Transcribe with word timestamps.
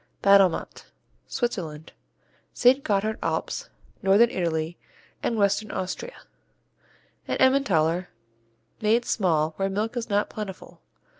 Battelmatt 0.23 0.85
Switzerland, 1.27 1.93
St. 2.55 2.83
Gothard 2.83 3.19
Alps, 3.21 3.69
northern 4.01 4.31
Italy, 4.31 4.75
and 5.21 5.37
western 5.37 5.69
Austria 5.69 6.21
An 7.27 7.37
Emmentaler 7.39 8.09
made 8.81 9.05
small 9.05 9.51
where 9.57 9.69
milk 9.69 9.95
is 9.95 10.09
not 10.09 10.27
plentiful. 10.27 10.81